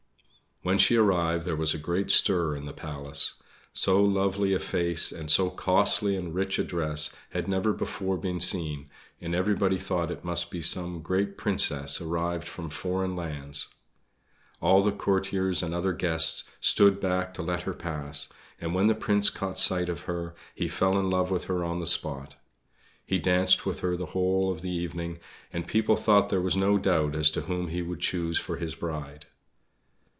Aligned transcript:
When 0.63 0.77
she 0.77 0.95
arrived 0.95 1.45
there 1.45 1.55
was 1.55 1.73
a 1.73 1.79
great 1.79 2.11
stir 2.11 2.55
in 2.55 2.65
the 2.65 2.71
Palace. 2.71 3.33
So 3.73 4.03
lovely 4.03 4.53
a 4.53 4.59
face 4.59 5.11
and 5.11 5.31
so 5.31 5.49
costly 5.49 6.15
and 6.15 6.35
rich 6.35 6.59
a 6.59 6.63
dress 6.63 7.11
had 7.31 7.47
never 7.47 7.73
before 7.73 8.15
been 8.15 8.39
seen, 8.39 8.87
and 9.19 9.33
everybody 9.33 9.79
thought 9.79 10.11
it 10.11 10.23
must 10.23 10.51
be 10.51 10.61
some 10.61 11.01
great 11.01 11.35
Princess 11.35 11.99
arrived 11.99 12.47
from 12.47 12.69
foreign 12.69 13.15
lands. 13.15 13.69
All 14.59 14.83
the 14.83 14.91
courtiers 14.91 15.63
and 15.63 15.73
other 15.73 15.93
guests 15.93 16.43
stood 16.61 16.99
back 16.99 17.33
to 17.33 17.41
let 17.41 17.63
her 17.63 17.73
pass, 17.73 18.29
and 18.59 18.75
when 18.75 18.85
the 18.85 18.93
Prince 18.93 19.31
caught 19.31 19.57
sight 19.57 19.89
of 19.89 20.01
her 20.01 20.35
he 20.53 20.67
fell 20.67 20.95
in 20.99 21.09
love 21.09 21.31
with 21.31 21.45
her 21.45 21.63
on 21.63 21.79
the 21.79 21.87
spot. 21.87 22.35
He 23.03 23.17
danced 23.17 23.65
with 23.65 23.79
her 23.79 23.97
the 23.97 24.05
whole 24.13 24.51
of 24.51 24.61
the 24.61 24.69
evening, 24.69 25.17
and 25.51 25.65
people 25.65 25.95
thought 25.95 26.29
there 26.29 26.39
was 26.39 26.55
no 26.55 26.77
doubt 26.77 27.15
as 27.15 27.31
to 27.31 27.41
whom 27.41 27.69
he 27.69 27.81
would 27.81 27.99
choose 27.99 28.37
for 28.37 28.57
his 28.57 28.75
bride. 28.75 29.25